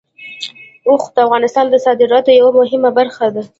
اوښ 0.89 1.03
د 1.15 1.17
افغانستان 1.25 1.65
د 1.69 1.75
صادراتو 1.85 2.37
یوه 2.39 2.51
مهمه 2.59 2.89
برخه 2.99 3.25
ده. 3.35 3.43